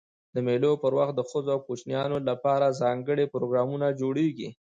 د 0.33 0.35
مېلو 0.47 0.71
پر 0.83 0.93
وخت 0.99 1.13
د 1.15 1.21
ښځو 1.29 1.49
او 1.55 1.59
کوچنيانو 1.67 2.17
له 2.27 2.33
پاره 2.43 2.77
ځانګړي 2.81 3.25
پروګرامونه 3.33 3.87
جوړېږي. 4.01 4.49